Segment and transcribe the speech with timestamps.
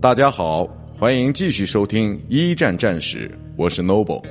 [0.00, 0.64] 大家好，
[0.96, 4.22] 欢迎继续收听一战战史，我是 Noble。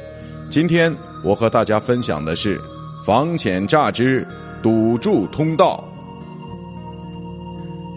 [0.50, 2.58] 今天我和大家分享的是
[3.06, 4.26] 防潜炸之
[4.64, 5.84] 堵住通道。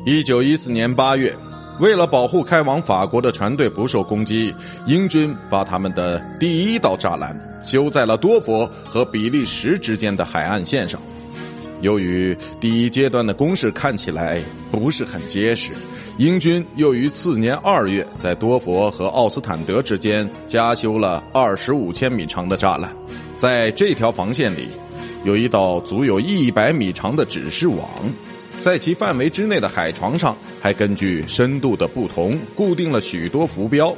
[0.04, 1.32] 一九一四年八月，
[1.78, 4.52] 为了保护开往法国的船队不受攻击，
[4.88, 11.00] 英军把他们的第一道栅栏修在了多佛和比利时之间的海岸线上。
[11.80, 15.70] 由于第一阶段的攻势看起来不是很结实，
[16.18, 22.94] 英军又于次年二月在多佛和奥斯坦德之间加修了二十五千米长的栅栏。
[23.36, 24.68] 在这条防线里，
[25.24, 27.88] 有一道足有一百米长的指示网，
[28.60, 33.94] 在其范围之内的海床上，还根据深度的不同固定了许多浮标。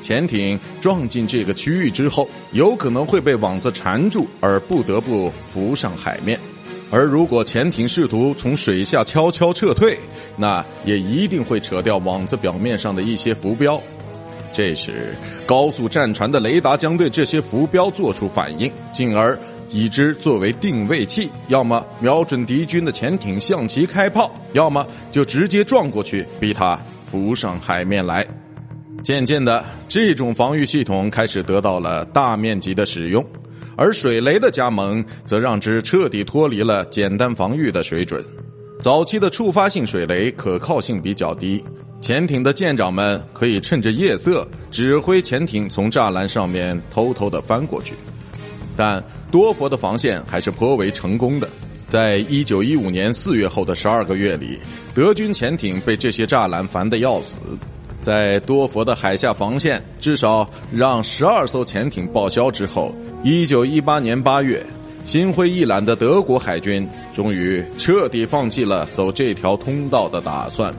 [0.00, 6.38] 潜艇撞进这个区域之后，有可能会被网子缠住，而不得不浮上海面。
[6.90, 9.98] 而如果潜艇试图从水下悄悄撤退，
[10.36, 13.80] 那也一定会扯掉网子表面上的一些浮标。
[14.52, 15.14] 这时，
[15.46, 26.76] 高速战船的雷达将对这些浮标做出反应，进而以之作为定位器，要么瞄准敌军的潜艇向其开炮，要么就直接撞过去，逼他
[27.08, 28.26] 浮上海面来。
[29.04, 33.24] 渐渐的，这种防御系统开始得到了大面积的使用。
[33.80, 38.22] 而水雷的加盟，则让之彻底脱离了简单防御的水准。
[38.78, 41.64] 早期的触发性水雷可靠性比较低，
[41.98, 47.94] 潜艇的舰长们可以趁着夜色指挥潜艇从栅栏上面偷偷的翻过去。
[48.76, 51.48] 但多佛的防线还是颇为成功的。
[51.88, 54.58] 在一九一五年四月后的十二个月里，
[54.94, 57.38] 德军潜艇被这些栅栏烦得要死。
[58.00, 64.64] 在多佛的海下防线至少让十二艘潜艇报销之后，一九一八年八月，
[65.04, 70.74] 心灰意懒的德国海军终于彻底放弃了走这条通道的打算。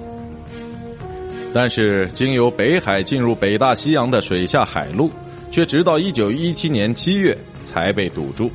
[1.54, 5.12] 但是，经由北海进入北大西洋的水下海路，
[5.52, 8.50] 却直到一九一七年七月才被堵住。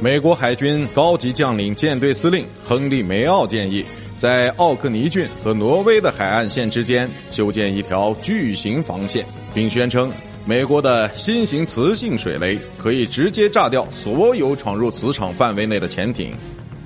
[0.00, 3.84] 美国海军高级将领舰队司令亨利·梅奥建议。
[4.16, 10.10] 在奥克尼郡和挪威的海岸线之间修建一条巨型防线，并宣称
[10.46, 16.32] 美国的新型磁性水雷可以直接炸掉所有闯入磁场范围内的潜艇，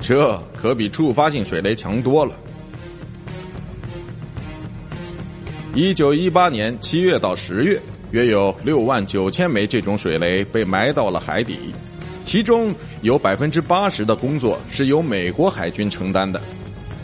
[0.01, 2.35] 这可比触发性水雷强多了。
[5.75, 11.59] 一九一八年七月到十月，约有六万九千枚这种水雷被埋到了海底，
[12.25, 16.41] 其中有百分之八十的工作是由美国海军承担的。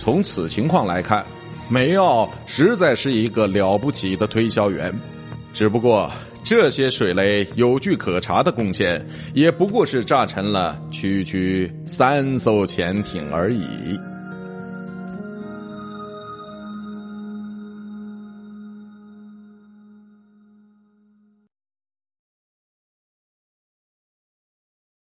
[0.05, 1.25] 从此情况来看，
[1.67, 4.93] 梅奥实在是一个了不起的推销员。
[5.55, 6.11] 只不过
[6.45, 13.65] 这些水雷有据可查的贡献，也不过是炸沉了区区三艘潜艇而已。